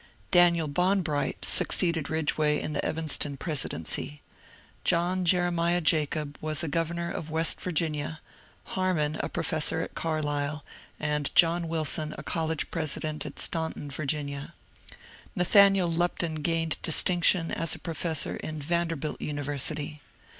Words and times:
Daniel 0.31 0.67
Bonbright 0.67 1.45
succeeded 1.45 2.09
Ridgeway 2.09 2.59
in 2.59 2.73
the 2.73 2.83
Evanston 2.83 3.37
presidency. 3.37 4.23
John 4.83 5.25
Jeremiah 5.25 5.79
Jacob 5.79 6.39
was 6.41 6.63
a 6.63 6.67
governor 6.67 7.11
of 7.11 7.29
West 7.29 7.61
Virginia, 7.61 8.19
Harman 8.63 9.17
a 9.19 9.29
professor 9.29 9.79
at 9.81 9.93
Carlisle, 9.93 10.65
and 10.99 11.29
John 11.35 11.67
Wilson 11.67 12.15
a 12.17 12.23
college 12.23 12.71
president 12.71 13.27
at 13.27 13.37
Staunton, 13.37 13.91
Va. 13.91 14.53
Nathaniel 15.35 15.91
Lupton 15.91 16.33
gained 16.33 16.77
distinction 16.81 17.51
as 17.51 17.75
a 17.75 17.77
professor 17.77 18.37
in 18.37 18.59
Vanderbilt 18.59 19.21
University. 19.21 20.01